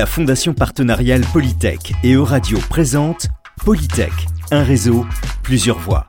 [0.00, 3.28] La Fondation partenariale Polytech et Euradio présente
[3.66, 4.14] Polytech,
[4.50, 5.04] un réseau,
[5.42, 6.06] plusieurs voix.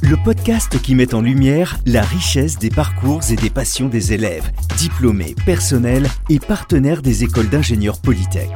[0.00, 4.50] Le podcast qui met en lumière la richesse des parcours et des passions des élèves,
[4.78, 8.48] diplômés, personnels et partenaires des écoles d'ingénieurs Polytech.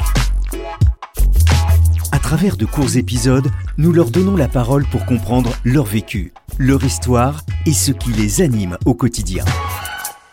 [2.11, 6.83] À travers de courts épisodes, nous leur donnons la parole pour comprendre leur vécu, leur
[6.83, 9.45] histoire et ce qui les anime au quotidien.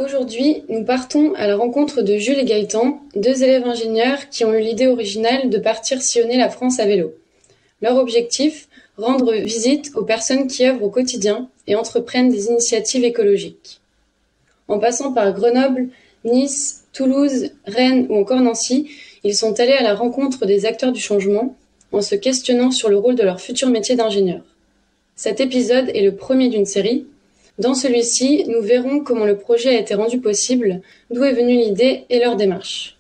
[0.04, 4.54] Aujourd'hui, nous partons à la rencontre de Jules et Gaëtan, deux élèves ingénieurs qui ont
[4.54, 7.14] eu l'idée originale de partir sillonner la France à vélo.
[7.84, 13.80] Leur objectif rendre visite aux personnes qui œuvrent au quotidien et entreprennent des initiatives écologiques.
[14.68, 15.90] En passant par Grenoble,
[16.26, 18.90] Nice, Toulouse, Rennes ou encore Nancy,
[19.24, 21.56] ils sont allés à la rencontre des acteurs du changement
[21.92, 24.42] en se questionnant sur le rôle de leur futur métier d'ingénieur.
[25.16, 27.06] Cet épisode est le premier d'une série
[27.60, 32.06] dans celui-ci, nous verrons comment le projet a été rendu possible, d'où est venue l'idée
[32.10, 32.98] et leur démarche.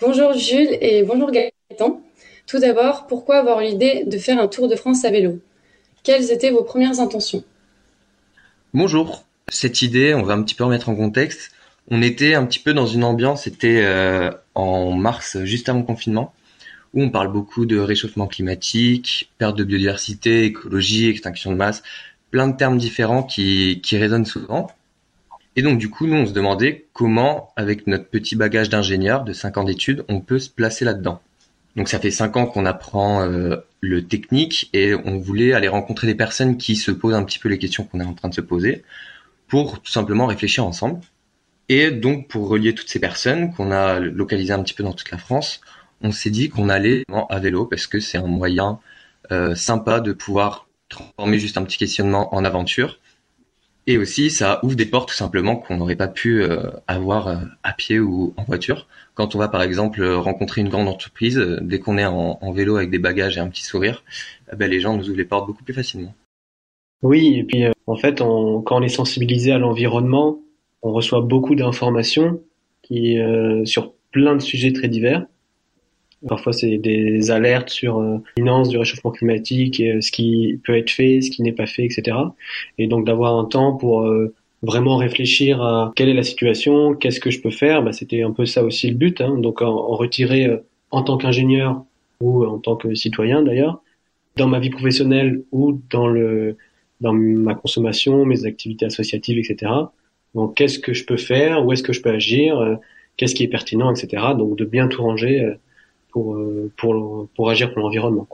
[0.00, 2.00] Bonjour Jules et bonjour Gaëtan.
[2.46, 5.38] Tout d'abord, pourquoi avoir l'idée de faire un tour de France à vélo?
[6.02, 7.44] Quelles étaient vos premières intentions?
[8.72, 9.24] Bonjour.
[9.48, 11.52] Cette idée, on va un petit peu remettre en contexte.
[11.90, 15.84] On était un petit peu dans une ambiance, c'était euh, en mars, juste avant le
[15.84, 16.32] confinement,
[16.94, 21.82] où on parle beaucoup de réchauffement climatique, perte de biodiversité, écologie, extinction de masse,
[22.30, 24.70] plein de termes différents qui, qui résonnent souvent.
[25.56, 29.32] Et donc du coup, nous, on se demandait comment, avec notre petit bagage d'ingénieur de
[29.32, 31.20] 5 ans d'études, on peut se placer là-dedans.
[31.74, 36.06] Donc ça fait 5 ans qu'on apprend euh, le technique et on voulait aller rencontrer
[36.06, 38.34] des personnes qui se posent un petit peu les questions qu'on est en train de
[38.34, 38.84] se poser
[39.48, 41.00] pour tout simplement réfléchir ensemble.
[41.72, 45.12] Et donc, pour relier toutes ces personnes qu'on a localisées un petit peu dans toute
[45.12, 45.60] la France,
[46.02, 48.80] on s'est dit qu'on allait à vélo parce que c'est un moyen
[49.30, 52.98] euh, sympa de pouvoir transformer juste un petit questionnement en aventure.
[53.86, 57.36] Et aussi, ça ouvre des portes tout simplement qu'on n'aurait pas pu euh, avoir euh,
[57.62, 58.88] à pied ou en voiture.
[59.14, 62.90] Quand on va par exemple rencontrer une grande entreprise, dès qu'on est en, vélo avec
[62.90, 64.02] des bagages et un petit sourire,
[64.52, 66.14] eh ben, les gens nous ouvrent les portes beaucoup plus facilement.
[67.02, 70.40] Oui, et puis en fait, quand on est sensibilisé à l'environnement,
[70.82, 72.40] on reçoit beaucoup d'informations
[72.82, 75.26] qui euh, sur plein de sujets très divers.
[76.28, 80.76] Parfois, c'est des alertes sur euh, l'imminence du réchauffement climatique et euh, ce qui peut
[80.76, 82.16] être fait, ce qui n'est pas fait, etc.
[82.76, 87.20] Et donc d'avoir un temps pour euh, vraiment réfléchir à quelle est la situation, qu'est-ce
[87.20, 89.20] que je peux faire, bah, c'était un peu ça aussi le but.
[89.22, 89.38] Hein.
[89.38, 91.84] Donc en, en retirer en tant qu'ingénieur
[92.20, 93.82] ou en tant que citoyen d'ailleurs,
[94.36, 96.56] dans ma vie professionnelle ou dans le
[97.00, 99.72] dans ma consommation, mes activités associatives, etc.
[100.34, 101.64] Donc, qu'est-ce que je peux faire?
[101.64, 102.58] Où est-ce que je peux agir?
[102.58, 102.76] Euh,
[103.16, 104.22] Qu'est-ce qui est pertinent, etc.
[104.38, 105.54] Donc, de bien tout ranger euh,
[106.10, 108.26] pour, euh, pour, pour agir pour l'environnement.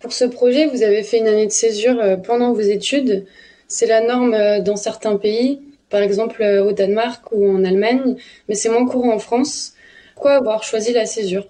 [0.00, 3.26] Pour ce projet, vous avez fait une année de césure pendant vos études.
[3.68, 5.60] C'est la norme dans certains pays,
[5.90, 8.16] par exemple au Danemark ou en Allemagne,
[8.48, 9.74] mais c'est moins courant en France.
[10.14, 11.46] Pourquoi avoir choisi la césure?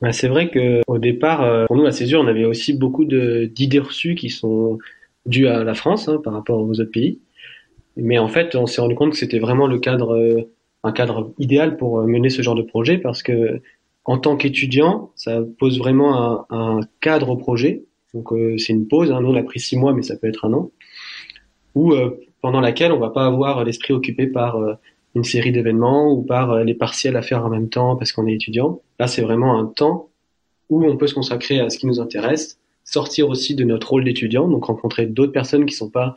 [0.00, 4.14] Bah, C'est vrai qu'au départ, pour nous, la césure, on avait aussi beaucoup d'idées reçues
[4.14, 4.78] qui sont
[5.26, 7.18] dues à la France hein, par rapport aux autres pays.
[7.96, 10.50] Mais en fait, on s'est rendu compte que c'était vraiment le cadre, euh,
[10.82, 13.60] un cadre idéal pour euh, mener ce genre de projet parce que
[14.04, 17.84] en tant qu'étudiant, ça pose vraiment un, cadre au projet.
[18.12, 19.10] Donc euh, c'est une pause.
[19.10, 19.20] Hein.
[19.20, 20.70] Nous on a pris six mois, mais ça peut être un an,
[21.74, 21.94] ou
[22.42, 24.58] pendant laquelle on va pas avoir l'esprit occupé par
[25.14, 28.34] une série d'événements ou par les partiels à faire en même temps parce qu'on est
[28.34, 28.82] étudiant.
[29.00, 30.10] Là, c'est vraiment un temps
[30.68, 34.04] où on peut se consacrer à ce qui nous intéresse, sortir aussi de notre rôle
[34.04, 36.14] d'étudiant, donc rencontrer d'autres personnes qui sont pas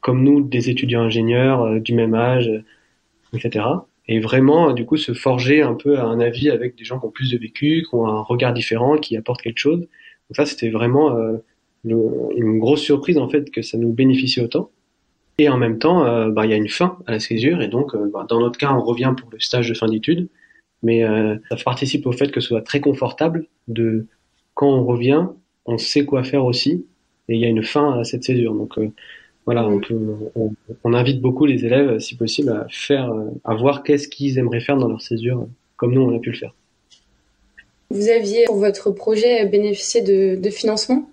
[0.00, 2.62] comme nous, des étudiants ingénieurs euh, du même âge, euh,
[3.34, 3.64] etc.
[4.08, 7.10] Et vraiment, du coup, se forger un peu un avis avec des gens qui ont
[7.10, 9.80] plus de vécu, qui ont un regard différent, qui apportent quelque chose.
[9.80, 11.36] Donc ça, c'était vraiment euh,
[11.84, 14.70] une grosse surprise en fait que ça nous bénéficie autant.
[15.38, 17.96] Et en même temps, bah, il y a une fin à la césure, et donc
[18.12, 20.28] bah, dans notre cas, on revient pour le stage de fin d'études,
[20.82, 21.02] mais
[21.48, 24.06] ça participe au fait que ce soit très confortable de
[24.52, 25.28] quand on revient,
[25.64, 26.84] on sait quoi faire aussi,
[27.30, 28.52] et il y a une fin à cette césure.
[28.52, 28.78] Donc
[29.46, 29.98] voilà, on, peut,
[30.84, 33.12] on, invite beaucoup les élèves, si possible, à faire,
[33.44, 35.46] à voir qu'est-ce qu'ils aimeraient faire dans leur césure,
[35.76, 36.54] comme nous on a pu le faire.
[37.90, 41.10] Vous aviez pour votre projet bénéficié de, de financement?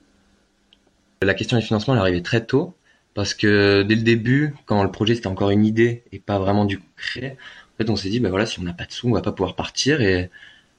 [1.23, 2.75] La question du financement elle est arrivée très tôt
[3.15, 6.65] parce que dès le début, quand le projet c'était encore une idée et pas vraiment
[6.65, 7.35] du concret,
[7.73, 9.23] en fait on s'est dit bah voilà si on n'a pas de sous on va
[9.23, 10.01] pas pouvoir partir.
[10.01, 10.29] Et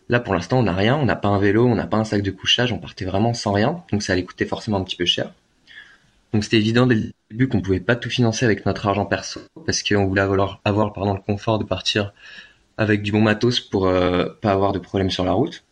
[0.08, 2.04] là pour l'instant on n'a rien, on n'a pas un vélo, on n'a pas un
[2.04, 3.82] sac de couchage, on partait vraiment sans rien.
[3.90, 5.32] Donc ça allait coûter forcément un petit peu cher.
[6.32, 9.40] Donc c'était évident dès le début qu'on pouvait pas tout financer avec notre argent perso
[9.66, 10.60] parce qu'on voulait avoir,
[10.92, 12.12] pardon, le confort de partir
[12.76, 15.64] avec du bon matos pour euh, pas avoir de problème sur la route.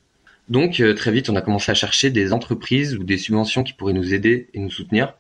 [0.49, 3.93] Donc très vite, on a commencé à chercher des entreprises ou des subventions qui pourraient
[3.93, 5.15] nous aider et nous soutenir.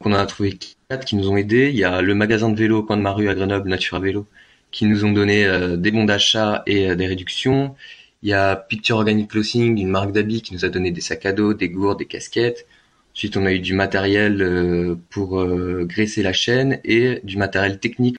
[0.00, 1.68] On en a trouvé quatre qui nous ont aidés.
[1.68, 4.26] Il y a le magasin de vélo coin de ma rue à Grenoble, Natura Vélo,
[4.70, 5.46] qui nous ont donné
[5.76, 7.74] des bons d'achat et des réductions.
[8.22, 11.26] Il y a Picture Organic Clothing, une marque d'habits qui nous a donné des sacs
[11.26, 12.66] à dos, des gourdes, des casquettes.
[13.14, 17.78] Ensuite, on a eu du matériel euh, pour euh, graisser la chaîne et du matériel
[17.78, 18.16] technique.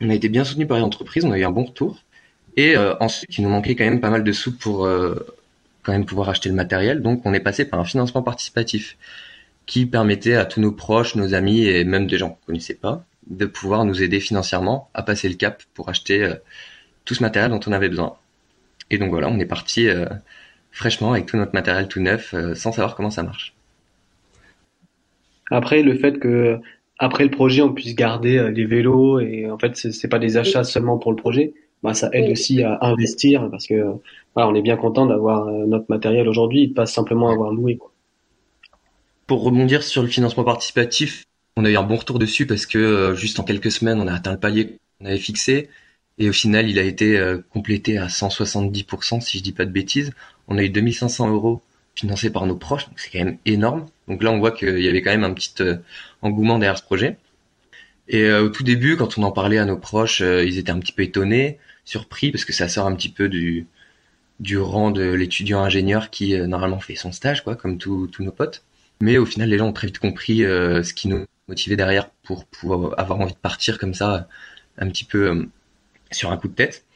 [0.00, 2.00] On a été bien soutenu par les entreprises, on a eu un bon retour.
[2.56, 4.88] Et euh, ensuite, il nous manquait quand même pas mal de sous pour
[5.82, 7.02] quand même pouvoir acheter le matériel.
[7.02, 8.96] Donc, on est passé par un financement participatif
[9.66, 13.04] qui permettait à tous nos proches, nos amis et même des gens qu'on connaissait pas
[13.26, 16.32] de pouvoir nous aider financièrement à passer le cap pour acheter
[17.04, 18.16] tout ce matériel dont on avait besoin.
[18.90, 19.88] Et donc voilà, on est parti
[20.70, 23.55] fraîchement avec tout notre matériel tout neuf, sans savoir comment ça marche.
[25.50, 26.58] Après, le fait que
[26.98, 30.36] après le projet, on puisse garder euh, les vélos et en fait, c'est pas des
[30.36, 31.54] achats seulement pour le projet.
[31.82, 33.74] Bah, ça aide aussi à investir parce que
[34.34, 37.76] voilà, on est bien content d'avoir notre matériel aujourd'hui, pas simplement avoir loué.
[37.76, 37.92] Quoi.
[39.26, 41.24] Pour rebondir sur le financement participatif,
[41.56, 44.14] on a eu un bon retour dessus parce que juste en quelques semaines, on a
[44.14, 45.68] atteint le palier qu'on avait fixé.
[46.18, 49.70] Et au final, il a été euh, complété à 170%, si je dis pas de
[49.70, 50.12] bêtises.
[50.48, 51.60] On a eu 2500 euros
[51.94, 53.86] financés par nos proches, donc c'est quand même énorme.
[54.08, 55.76] Donc là, on voit qu'il y avait quand même un petit euh,
[56.22, 57.16] engouement derrière ce projet.
[58.08, 60.78] Et euh, au tout début, quand on en parlait à nos proches, ils étaient un
[60.78, 63.66] petit peu étonnés, surpris, parce que ça sort un petit peu du,
[64.58, 68.62] rang de l'étudiant ingénieur qui normalement fait son stage, quoi, comme tous nos potes.
[69.00, 72.46] Mais au final, les gens ont très vite compris ce qui nous motivait derrière pour
[72.46, 74.28] pouvoir avoir envie de partir comme ça,
[74.78, 75.48] un petit peu
[76.12, 76.86] sur un coup de tête.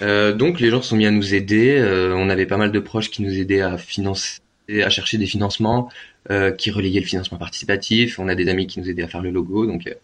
[0.00, 1.76] Euh, donc les gens sont mis à nous aider.
[1.78, 5.26] Euh, on avait pas mal de proches qui nous aidaient à financer, à chercher des
[5.26, 5.90] financements,
[6.30, 8.18] euh, qui relayaient le financement participatif.
[8.18, 9.66] On a des amis qui nous aidaient à faire le logo.
[9.66, 9.94] Donc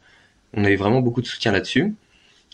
[0.55, 1.94] on avait vraiment beaucoup de soutien là-dessus.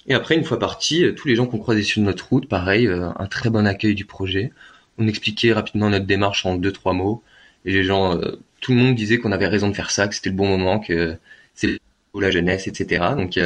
[0.07, 3.27] Et après, une fois parti, tous les gens qu'on croisait sur notre route, pareil, un
[3.27, 4.53] très bon accueil du projet.
[4.99, 7.23] On expliquait rapidement notre démarche en deux trois mots.
[7.65, 8.21] Et les gens,
[8.61, 10.79] tout le monde disait qu'on avait raison de faire ça, que c'était le bon moment,
[10.79, 11.17] que
[11.55, 11.79] c'est
[12.15, 13.03] la jeunesse, etc.
[13.17, 13.39] Donc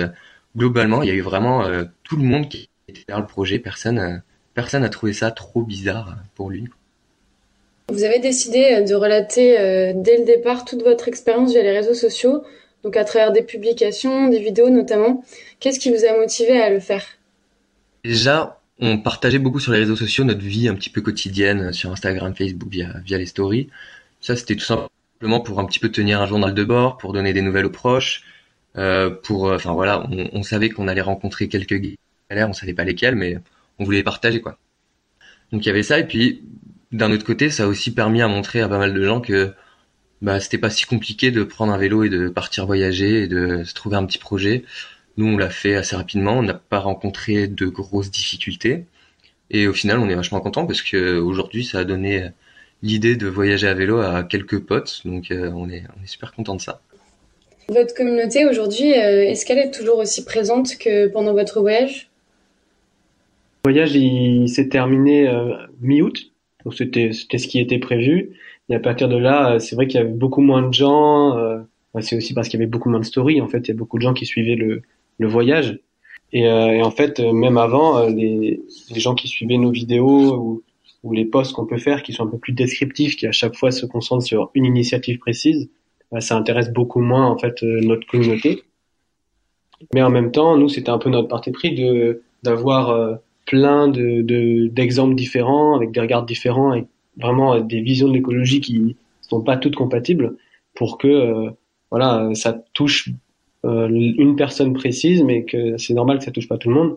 [0.57, 3.59] globalement, il y a eu vraiment euh, tout le monde qui était derrière le projet.
[3.59, 4.19] Personne, euh,
[4.55, 6.69] personne n'a trouvé ça trop bizarre pour lui.
[7.91, 9.57] Vous avez décidé euh, de relater
[9.95, 12.43] dès le départ toute votre expérience via les réseaux sociaux,
[12.85, 15.25] donc à travers des publications, des vidéos notamment.
[15.61, 17.05] Qu'est-ce qui vous a motivé à le faire?
[18.05, 21.91] Déjà, on partageait beaucoup sur les réseaux sociaux notre vie un petit peu quotidienne sur
[21.91, 23.69] Instagram, Facebook, via, via les stories.
[24.21, 27.33] Ça, c'était tout simplement pour un petit peu tenir un journal de bord, pour donner
[27.33, 28.23] des nouvelles aux proches,
[28.77, 31.81] euh, pour, euh, enfin voilà, on, on savait qu'on allait rencontrer quelques
[32.31, 33.39] galères, on savait pas lesquelles, mais
[33.79, 34.59] on voulait partager quoi.
[35.51, 36.43] Donc il y avait ça, et puis
[36.93, 39.53] d'un autre côté, ça a aussi permis à montrer à pas mal de gens que
[40.23, 43.65] bah, c'était pas si compliqué de prendre un vélo et de partir voyager et de
[43.65, 44.65] se trouver un petit projet.
[45.17, 48.85] Nous, on l'a fait assez rapidement, on n'a pas rencontré de grosses difficultés.
[49.51, 52.31] Et au final, on est vachement content parce que aujourd'hui, ça a donné
[52.83, 55.03] l'idée de voyager à vélo à quelques potes.
[55.05, 56.81] Donc, euh, on est, on est super content de ça.
[57.69, 62.09] Votre communauté aujourd'hui, euh, est-ce qu'elle est toujours aussi présente que pendant votre voyage?
[63.65, 66.31] Le voyage, il s'est terminé euh, mi-août,
[66.65, 68.37] donc c'était ce qui était prévu.
[68.69, 71.37] Et à partir de là, euh, c'est vrai qu'il y avait beaucoup moins de gens.
[72.01, 73.41] c'est aussi parce qu'il y avait beaucoup moins de stories.
[73.41, 74.83] En fait, il y a beaucoup de gens qui suivaient le,
[75.21, 75.81] voyage.
[76.33, 78.61] Et, en fait, même avant, les,
[78.95, 80.63] gens qui suivaient nos vidéos ou,
[81.03, 83.57] ou les posts qu'on peut faire, qui sont un peu plus descriptifs, qui à chaque
[83.57, 85.71] fois se concentrent sur une initiative précise,
[86.11, 88.63] bah, ça intéresse beaucoup moins en fait euh, notre communauté.
[89.95, 93.17] Mais en même temps, nous, c'était un peu notre parti pris de d'avoir euh,
[93.49, 96.87] plein de d'exemples différents avec des regards différents et
[97.17, 100.37] vraiment euh, des visions de l'écologie qui sont pas toutes compatibles
[100.75, 101.51] pour que
[101.91, 103.11] voilà ça touche
[103.65, 106.91] une personne précise mais que c'est normal que ça touche pas tout le monde.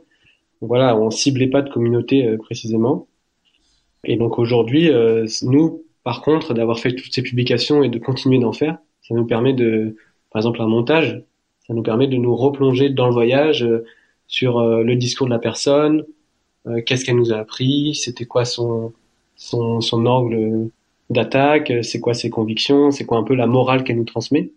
[0.61, 3.07] Donc voilà on ciblait pas de communauté précisément.
[4.05, 4.89] Et donc aujourd'hui
[5.41, 9.25] nous par contre d'avoir fait toutes ces publications et de continuer d'en faire ça nous
[9.25, 9.95] permet de,
[10.31, 11.21] par exemple, un montage,
[11.67, 13.85] ça nous permet de nous replonger dans le voyage euh,
[14.27, 16.05] sur euh, le discours de la personne,
[16.67, 18.93] euh, qu'est-ce qu'elle nous a appris, c'était quoi son,
[19.35, 20.69] son, son angle
[21.09, 24.51] d'attaque, c'est quoi ses convictions, c'est quoi un peu la morale qu'elle nous transmet?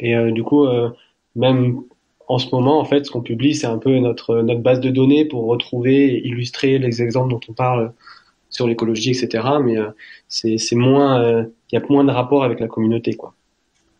[0.00, 0.66] Et du coup,
[1.36, 1.82] même
[2.26, 4.90] en ce moment, en fait, ce qu'on publie, c'est un peu notre, notre base de
[4.90, 7.92] données pour retrouver et illustrer les exemples dont on parle
[8.50, 9.44] sur l'écologie, etc.
[9.62, 9.76] Mais
[10.28, 13.34] c'est moins, il y a moins de rapport avec la communauté, quoi.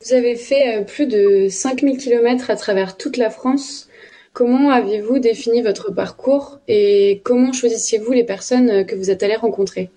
[0.04, 3.88] Vous avez fait euh, plus de 5000 km à travers toute la France.
[4.36, 9.34] Comment aviez-vous défini votre parcours et comment choisissiez-vous les personnes euh, que vous êtes allé
[9.34, 9.88] rencontrer?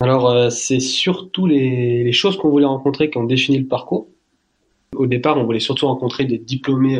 [0.00, 4.06] Alors, euh, c'est surtout les, choses qu'on voulait rencontrer qui ont défini le parcours.
[4.96, 6.98] Au départ, on voulait surtout rencontrer des diplômés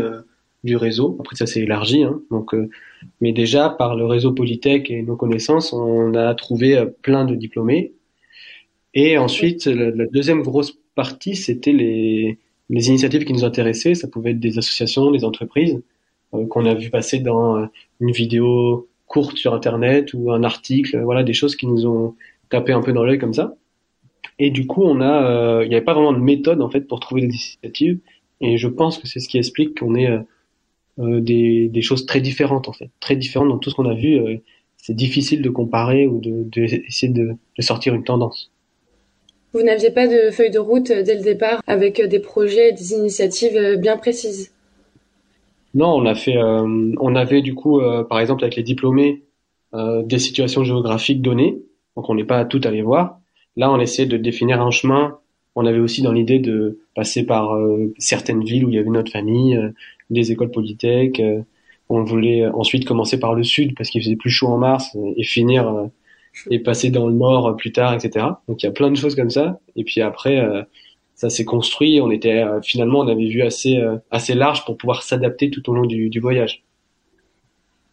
[0.62, 1.16] du réseau.
[1.20, 2.20] Après ça s'est élargi, hein.
[2.30, 2.54] donc
[3.22, 7.92] mais déjà par le réseau Polytech et nos connaissances, on a trouvé plein de diplômés.
[8.92, 12.36] Et ensuite, la, deuxième grosse partie, c'était les
[12.68, 13.94] initiatives qui nous intéressaient.
[13.94, 15.80] Ça pouvait être des associations, des entreprises
[16.30, 17.68] qu'on a vu passer dans
[18.00, 22.14] une vidéo courte sur Internet ou un article, voilà, des choses qui nous ont
[22.48, 23.56] tapé un peu dans l'œil comme ça.
[24.38, 26.82] Et du coup, on a, euh, il n'y avait pas vraiment de méthode en fait
[26.82, 27.98] pour trouver des initiatives.
[28.40, 30.20] Et je pense que c'est ce qui explique qu'on ait euh,
[30.98, 33.94] euh, des, des, choses très différentes en fait, très différentes dans tout ce qu'on a
[33.94, 34.40] vu.
[34.76, 38.50] c'est difficile de comparer ou de, de essayer de, de, sortir une tendance.
[39.52, 42.92] Vous n'aviez pas de feuille de route dès le départ avec des projets, et des
[42.92, 44.52] initiatives bien précises?
[45.74, 49.22] Non, on a fait, euh, on avait du coup, euh, par exemple avec les diplômés,
[49.74, 51.58] euh, des situations géographiques données,
[51.96, 53.20] donc on n'est pas tout allé voir.
[53.56, 55.18] Là, on essayait de définir un chemin.
[55.54, 57.56] On avait aussi dans l'idée de passer par
[57.98, 59.58] certaines villes où il y avait notre famille,
[60.08, 61.20] des écoles polytech.
[61.88, 65.24] on voulait ensuite commencer par le sud parce qu'il faisait plus chaud en mars et
[65.24, 65.88] finir
[66.50, 68.26] et passer dans le nord plus tard, etc.
[68.48, 69.58] Donc il y a plein de choses comme ça.
[69.74, 70.40] Et puis après,
[71.20, 72.00] ça s'est construit.
[72.00, 75.68] On était euh, finalement, on avait vu assez euh, assez large pour pouvoir s'adapter tout
[75.68, 76.64] au long du, voyage.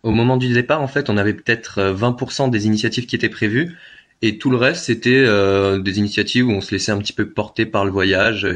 [0.03, 3.27] Au moment du départ, en fait, on avait peut-être 20% euh, des initiatives qui étaient
[3.27, 3.75] prévues,
[4.21, 5.25] et tout le reste, c'était
[5.79, 8.47] des initiatives où on se laissait un petit peu porter par le voyage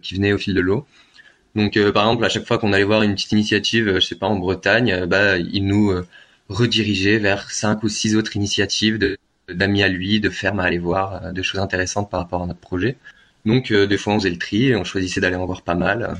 [0.00, 0.86] qui venait au fil de l'eau.
[1.54, 4.26] Donc, par exemple, à chaque fois qu'on allait voir une petite initiative, je sais pas,
[4.26, 5.92] en Bretagne, bah, il nous
[6.48, 8.98] redirigeait vers cinq ou six autres initiatives
[9.50, 12.60] d'amis à lui, de fermes à aller voir, de choses intéressantes par rapport à notre
[12.60, 12.96] projet.
[13.44, 15.74] Donc euh, des fois on faisait le tri et on choisissait d'aller en voir pas
[15.74, 16.14] mal.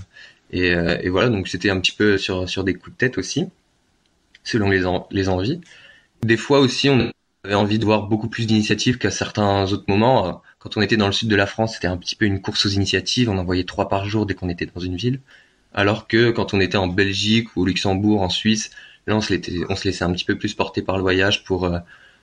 [0.50, 3.18] Et, euh, et voilà, donc c'était un petit peu sur, sur des coups de tête
[3.18, 3.46] aussi,
[4.44, 5.60] selon les, les envies.
[6.22, 7.10] Des fois aussi on
[7.44, 10.42] avait envie de voir beaucoup plus d'initiatives qu'à certains autres moments.
[10.58, 12.66] Quand on était dans le sud de la France, c'était un petit peu une course
[12.66, 13.28] aux initiatives.
[13.28, 15.20] On en voyait trois par jour dès qu'on était dans une ville.
[15.74, 18.70] Alors que quand on était en Belgique ou au Luxembourg, en Suisse,
[19.06, 21.42] là on se, laissait, on se laissait un petit peu plus porter par le voyage
[21.44, 21.78] pour euh,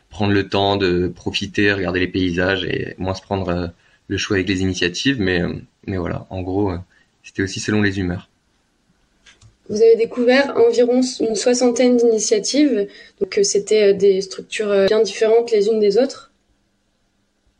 [0.09, 3.71] prendre le temps de profiter, regarder les paysages et moins se prendre
[4.09, 5.53] le choix avec les initiatives, mais, euh,
[5.87, 6.77] mais voilà, en gros, euh,
[7.23, 8.27] c'était aussi selon les humeurs.
[9.69, 12.87] Vous avez découvert environ une soixantaine d'initiatives,
[13.21, 16.31] donc euh, c'était des structures bien différentes les unes des autres.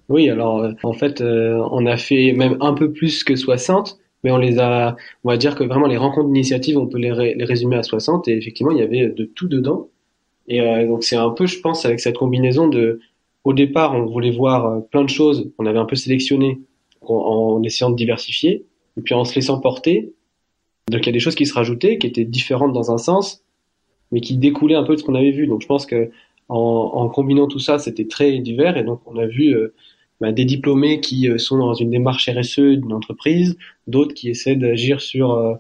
[0.10, 4.38] Oui, alors en fait, on a fait même un peu plus que 60, mais on
[4.38, 7.76] les a, on va dire que vraiment les rencontres d'initiatives, on peut les, les, résumer
[7.76, 9.88] à 60, et effectivement, il y avait de tout dedans.
[10.48, 13.02] Et donc c'est un peu, je pense, avec cette combinaison de
[13.44, 15.52] au départ, on voulait voir euh, plein de choses.
[15.58, 16.62] On avait un peu sélectionné
[17.02, 18.66] en, essayant de diversifier.
[18.98, 20.14] Et puis en se laissant porter,
[20.90, 23.44] donc il y a des choses qui se rajoutaient, qui étaient différentes dans un sens,
[24.12, 25.48] mais qui découlaient un peu de ce qu'on avait vu.
[25.48, 26.10] Donc je pense que
[26.50, 28.76] en, combinant tout ça, c'était très divers.
[28.76, 29.74] Et donc on a vu euh,
[30.20, 34.56] bah, des diplômés qui euh, sont dans une démarche RSE d'une entreprise, d'autres qui essaient
[34.56, 35.58] d'agir sur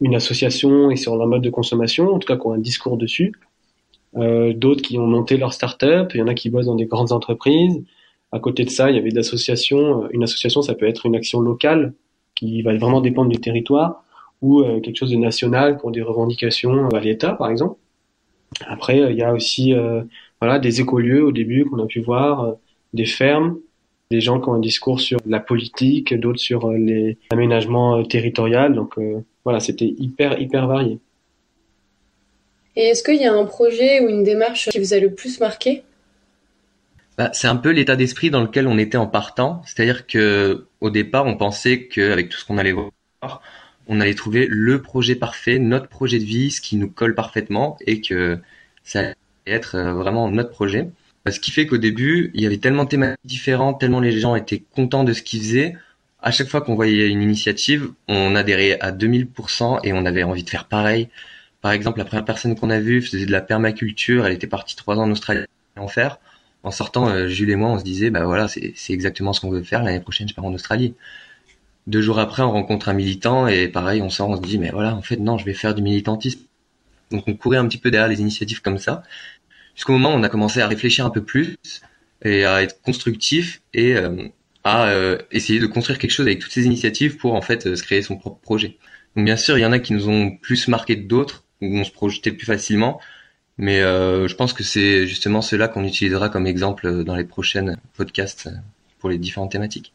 [0.00, 2.96] une association et sur leur mode de consommation, en tout cas qui ont un discours
[2.96, 3.32] dessus
[4.14, 7.12] d'autres qui ont monté leur start-up, il y en a qui bossent dans des grandes
[7.12, 7.82] entreprises.
[8.32, 10.04] À côté de ça, il y avait d'associations.
[10.04, 11.94] Euh, une association, ça peut être une action locale
[12.34, 14.04] qui va vraiment dépendre du territoire
[14.40, 17.78] ou euh, quelque chose de national pour des revendications à l'État, par exemple.
[18.66, 19.74] Après, il y a aussi
[20.40, 22.56] voilà des écolieux au début qu'on a pu voir,
[22.92, 23.58] des fermes,
[24.10, 28.68] des gens qui ont un discours sur la politique, d'autres sur les aménagements territoriaux.
[28.70, 28.98] Donc
[29.44, 30.98] voilà, c'était hyper hyper varié.
[32.76, 35.40] Et est-ce qu'il y a un projet ou une démarche qui vous a le plus
[35.40, 35.82] marqué?
[37.18, 39.62] Bah, C'est un peu l'état d'esprit dans lequel on était en partant.
[39.66, 43.42] C'est-à-dire que au départ, on pensait qu'avec tout ce qu'on allait voir,
[43.88, 47.76] on allait trouver le projet parfait, notre projet de vie, ce qui nous colle parfaitement
[47.86, 48.38] et que
[48.84, 49.14] ça allait
[49.46, 50.88] être euh, vraiment notre projet.
[51.24, 54.12] Bah, ce qui fait qu'au début, il y avait tellement de thématiques différentes, tellement les
[54.12, 55.74] gens étaient contents de ce qu'ils faisaient.
[56.22, 60.44] À chaque fois qu'on voyait une initiative, on adhérait à 2000% et on avait envie
[60.44, 61.08] de faire pareil.
[61.60, 64.26] Par exemple, la première personne qu'on a vue faisait de la permaculture.
[64.26, 65.44] Elle était partie trois ans en Australie
[65.76, 66.18] en faire.
[66.62, 69.50] En sortant, euh, Jules et moi, on se disait, bah voilà, c'est exactement ce qu'on
[69.50, 69.82] veut faire.
[69.82, 70.94] L'année prochaine, je pars en Australie.
[71.86, 74.70] Deux jours après, on rencontre un militant et pareil, on sort, on se dit, mais
[74.70, 76.40] voilà, en fait, non, je vais faire du militantisme.
[77.10, 79.02] Donc, on courait un petit peu derrière les initiatives comme ça.
[79.74, 81.56] Jusqu'au moment où on a commencé à réfléchir un peu plus
[82.22, 84.28] et à être constructif et euh,
[84.64, 87.82] à euh, essayer de construire quelque chose avec toutes ces initiatives pour en fait se
[87.82, 88.76] créer son propre projet.
[89.16, 91.66] Donc bien sûr, il y en a qui nous ont plus marqué que d'autres où
[91.66, 93.00] on se projetait plus facilement.
[93.58, 97.76] Mais euh, je pense que c'est justement cela qu'on utilisera comme exemple dans les prochaines
[97.94, 98.48] podcasts
[98.98, 99.92] pour les différentes thématiques.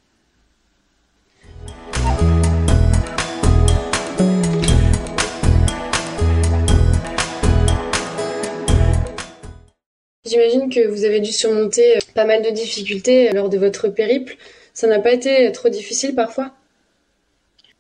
[10.28, 14.38] J'imagine que vous avez dû surmonter pas mal de difficultés lors de votre périple.
[14.74, 16.54] Ça n'a pas été trop difficile parfois?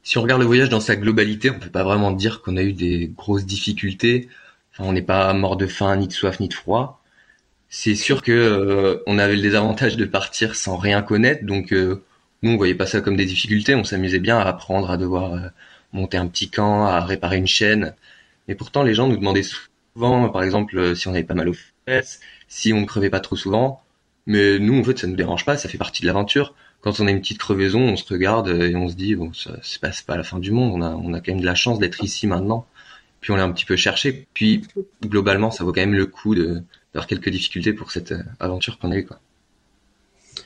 [0.06, 2.64] Si on regarde le voyage dans sa globalité, on peut pas vraiment dire qu'on a
[2.64, 4.30] eu des grosses difficultés.
[4.72, 7.02] Enfin, on n'est pas mort de faim, ni de soif, ni de froid.
[7.70, 12.04] C'est sûr que euh, on avait le désavantage de partir sans rien connaître, donc euh,
[12.44, 13.74] nous on voyait pas ça comme des difficultés.
[13.76, 15.40] On s'amusait bien à apprendre, à devoir euh,
[15.92, 17.96] monter un petit camp, à réparer une chaîne.
[18.48, 19.44] Mais pourtant, les gens nous demandaient
[19.96, 21.56] souvent, par exemple, si on avait pas mal aux
[21.88, 23.82] fesses, si on ne crevait pas trop souvent.
[24.28, 26.54] Mais nous, en fait, ça nous dérange pas, ça fait partie de l'aventure
[26.86, 29.82] quand on a une petite crevaison, on se regarde et on se dit bon, c'est
[29.82, 30.72] pas, pas la fin du monde.
[30.76, 32.68] On a, on a quand même de la chance d'être ici maintenant.
[33.22, 34.28] Puis on l'a un petit peu cherché.
[34.36, 34.62] Puis
[35.04, 36.62] globalement, ça vaut quand même le coup de
[36.94, 39.20] d'avoir quelques difficultés pour cette euh, aventure qu'on a eue, quoi.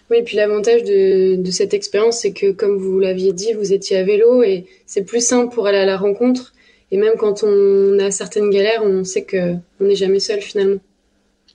[0.10, 3.98] Oui, puis l'avantage de, de cette expérience, c'est que comme vous l'aviez dit, vous étiez
[3.98, 6.53] à vélo et c'est plus simple pour aller à la rencontre.
[6.91, 10.79] Et même quand on a certaines galères, on sait que on n'est jamais seul finalement.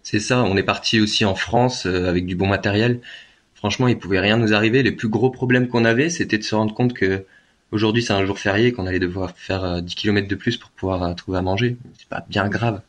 [0.03, 0.45] C'est ça.
[0.45, 3.01] On est parti aussi en France euh, avec du bon matériel
[3.65, 4.83] franchement, il pouvait rien nous arriver.
[4.83, 7.25] Les plus gros problèmes qu'on avait, c'était de se rendre compte que
[7.73, 10.69] aujourd'hui c'est un jour férié, qu'on allait devoir faire 10 euh, km de plus pour
[10.69, 11.79] pouvoir euh, trouver à manger.
[11.99, 12.83] C'est pas bien grave.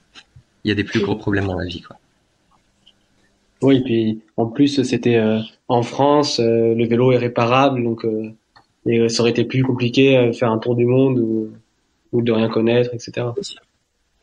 [0.66, 1.96] Il y a des plus gros problèmes dans la vie, quoi.
[3.62, 5.40] Oui, puis en plus c'était euh,
[5.70, 8.06] en France, le vélo est réparable, donc
[9.08, 11.52] ça aurait été plus compliqué de faire un tour du monde ou,
[12.12, 13.28] ou de rien connaître, etc.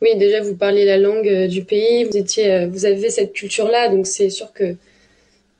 [0.03, 4.05] Oui, déjà vous parlez la langue du pays, vous étiez, vous avez cette culture-là, donc
[4.05, 4.75] c'est sûr que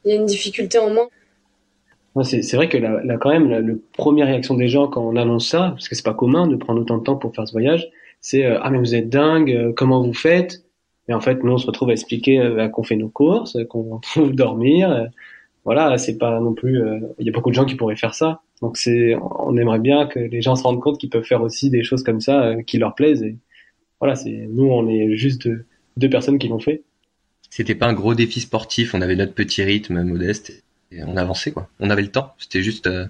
[0.05, 1.07] il y a une difficulté en moins.
[2.22, 3.62] C'est vrai que là, quand même, la,
[3.98, 6.81] première réaction des gens quand on annonce ça, parce que c'est pas commun de prendre
[6.81, 7.89] autant de temps pour faire ce voyage,
[8.22, 10.63] c'est euh, ah mais vous êtes dingue, euh, comment vous faites?
[11.07, 14.00] Et en fait, nous on se retrouve à expliquer euh, qu'on fait nos courses, qu'on
[14.01, 15.10] trouve dormir.
[15.65, 16.81] voilà, c'est pas non plus.
[17.19, 18.41] Il y a beaucoup de gens qui pourraient faire ça.
[18.62, 21.69] Donc c'est, on aimerait bien que les gens se rendent compte qu'ils peuvent faire aussi
[21.72, 23.25] des choses comme ça qui leur plaisent.
[24.00, 25.50] Voilà, c'est nous on est juste
[25.98, 26.83] deux personnes qui l'ont fait
[27.55, 28.95] c'était pas un gros défi sportif.
[28.95, 31.69] On avait notre petit rythme modeste et on avançait quoi.
[31.79, 32.33] On avait le temps.
[32.39, 33.05] C'était juste euh,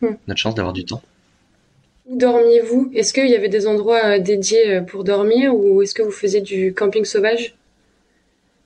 [0.00, 0.16] hmm.
[0.26, 1.00] notre chance d'avoir du temps.
[2.06, 2.90] Où dormiez-vous?
[2.92, 6.10] Est-ce qu'il y avait des endroits euh, dédiés euh, pour dormir ou est-ce que vous
[6.10, 7.54] faisiez du camping sauvage?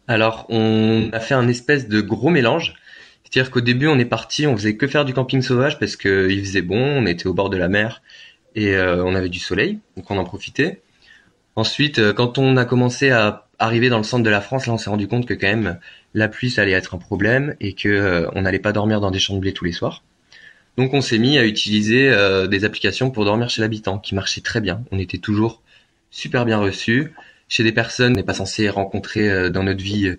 [0.06, 2.76] Alors, on a fait un espèce de gros mélange.
[3.22, 6.40] C'est-à-dire qu'au début, on est parti, on faisait que faire du camping sauvage parce qu'il
[6.42, 8.00] faisait bon, on était au bord de la mer
[8.54, 10.80] et on avait du soleil, donc on en profitait.
[11.54, 14.78] Ensuite, quand on a commencé à arrivé dans le centre de la France, là, on
[14.78, 15.78] s'est rendu compte que quand même
[16.14, 19.10] la pluie, ça allait être un problème et que euh, on n'allait pas dormir dans
[19.10, 20.04] des champs de blé tous les soirs.
[20.76, 24.40] Donc, on s'est mis à utiliser euh, des applications pour dormir chez l'habitant, qui marchaient
[24.40, 24.84] très bien.
[24.92, 25.62] On était toujours
[26.10, 27.12] super bien reçus
[27.48, 30.14] chez des personnes qu'on n'est pas censé rencontrer euh, dans notre vie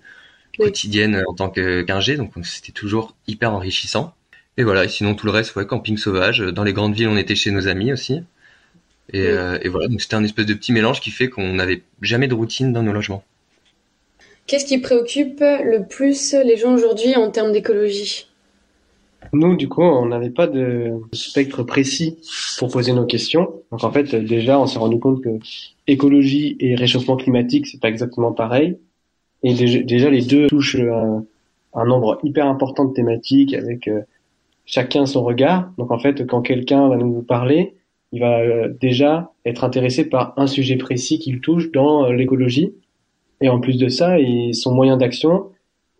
[0.58, 2.16] quotidienne en tant qu'ingé.
[2.16, 4.14] donc, c'était toujours hyper enrichissant.
[4.58, 4.84] Et voilà.
[4.84, 6.40] Et sinon, tout le reste, ouais, camping sauvage.
[6.40, 8.22] Dans les grandes villes, on était chez nos amis aussi.
[9.12, 12.28] Et, et voilà, donc c'était un espèce de petit mélange qui fait qu'on n'avait jamais
[12.28, 13.24] de routine dans nos logements.
[14.50, 18.26] Qu'est-ce qui préoccupe le plus les gens aujourd'hui en termes d'écologie?
[19.32, 22.18] Nous, du coup, on n'avait pas de spectre précis
[22.58, 23.62] pour poser nos questions.
[23.70, 25.38] Donc en fait, déjà, on s'est rendu compte que
[25.86, 28.76] écologie et réchauffement climatique, c'est pas exactement pareil.
[29.44, 31.24] Et déjà, les deux touchent un,
[31.74, 34.00] un, nombre hyper important de thématiques avec euh,
[34.66, 35.70] chacun son regard.
[35.78, 37.74] Donc en fait, quand quelqu'un va nous parler,
[38.10, 42.74] il va euh, déjà être intéressé par un sujet précis qu'il touche dans euh, l'écologie.
[43.40, 44.16] Et en plus de ça,
[44.52, 45.50] son moyen d'action,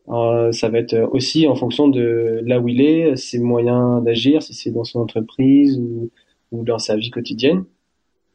[0.08, 4.42] euh, ça va être aussi en fonction de là où il est, ses moyens d'agir,
[4.42, 6.10] si c'est dans son entreprise ou,
[6.52, 7.64] ou, dans sa vie quotidienne.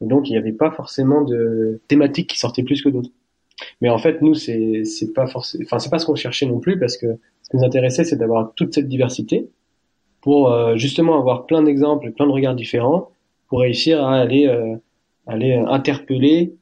[0.01, 3.11] Donc, il n'y avait pas forcément de thématique qui sortait plus que d'autres.
[3.81, 6.79] Mais en fait, nous, c'est pas forcément, enfin, c'est pas ce qu'on cherchait non plus,
[6.79, 7.07] parce que
[7.43, 9.49] ce qui nous intéressait, c'est d'avoir toute cette diversité
[10.21, 13.11] pour euh, justement avoir plein d'exemples, plein de regards différents,
[13.47, 14.75] pour réussir à aller euh,
[15.27, 16.55] aller interpeller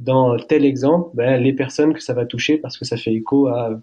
[0.00, 3.48] dans tel exemple, ben, les personnes que ça va toucher parce que ça fait écho
[3.48, 3.78] à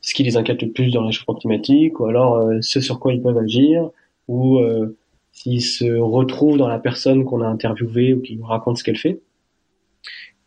[0.00, 2.98] ce qui les inquiète le plus dans le réchauffement climatique, ou alors euh, ce sur
[2.98, 3.88] quoi ils peuvent agir,
[4.26, 4.96] ou euh,
[5.32, 8.98] s'ils se retrouvent dans la personne qu'on a interviewée ou qui nous raconte ce qu'elle
[8.98, 9.20] fait.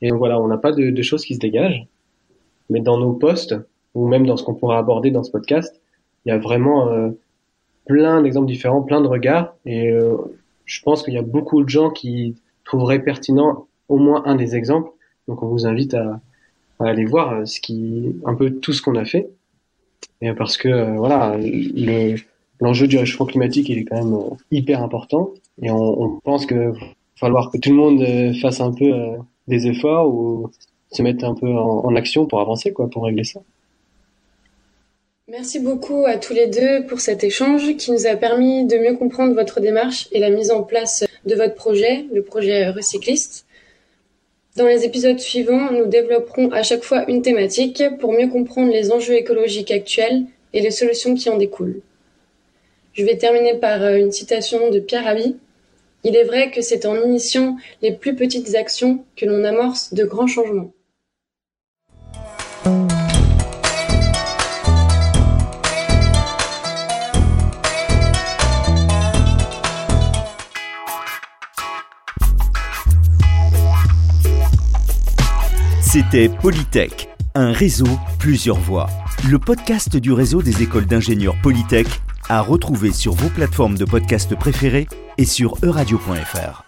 [0.02, 1.88] Et donc voilà, on n'a pas de, choses qui se dégagent,
[2.70, 3.56] mais dans nos posts,
[3.96, 5.82] ou même dans ce qu'on pourra aborder dans ce podcast,
[6.26, 7.10] il y a vraiment euh,
[7.88, 9.90] plein d'exemples différents, plein de regards, et
[10.66, 14.56] je pense qu'il y a beaucoup de gens qui trouveraient pertinent au moins un des
[14.56, 14.92] exemples
[15.28, 16.20] donc on vous invite à,
[16.80, 19.30] aller voir euh, ce qui, un peu tout ce qu'on a fait.
[20.22, 22.16] Et parce que euh, voilà, le,
[22.60, 25.32] l'enjeu du réchauffement climatique il est quand même euh, hyper important.
[25.62, 26.78] Et on, on pense que va
[27.16, 28.92] falloir que tout le monde fasse un peu
[29.48, 30.52] des efforts ou
[30.92, 33.42] se mette un peu en, action pour avancer, quoi, pour régler ça.
[35.28, 38.96] Merci beaucoup à tous les deux pour cet échange qui nous a permis de mieux
[38.96, 43.46] comprendre votre démarche et la mise en place de votre projet, le projet Recycliste.
[44.58, 48.92] Dans les épisodes suivants, nous développerons à chaque fois une thématique pour mieux comprendre les
[48.92, 51.82] enjeux écologiques actuels et les solutions qui en découlent.
[52.94, 55.36] Je vais terminer par euh, une citation de Pierre Rabhi.
[56.04, 60.04] Il est vrai que c'est en initiant les plus petites actions que l'on amorce de
[60.06, 60.74] grands changements.
[75.98, 77.88] C'était Polytech, un réseau,
[78.20, 78.88] plusieurs voix.
[79.28, 81.88] Le podcast du réseau des écoles d'ingénieurs Polytech
[82.30, 86.67] à retrouver sur vos plateformes de podcast préférées et sur euradio.fr.